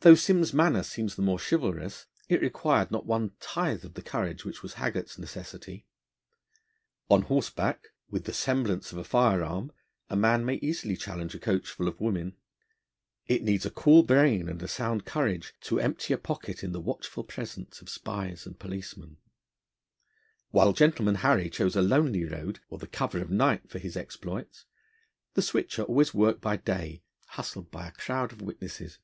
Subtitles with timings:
[0.00, 4.44] Though Simm's manner seems the more chivalrous, it required not one tithe of the courage
[4.44, 5.86] which was Haggart's necessity.
[7.08, 9.72] On horseback, with the semblance of a fire arm,
[10.10, 12.36] a man may easily challenge a coachful of women.
[13.26, 16.80] It needs a cool brain and a sound courage to empty a pocket in the
[16.82, 19.16] watchful presence of spies and policemen.
[20.50, 24.66] While Gentleman Harry chose a lonely road, or the cover of night for his exploits,
[25.32, 28.98] the Switcher always worked by day, hustled by a crowd of witnesses.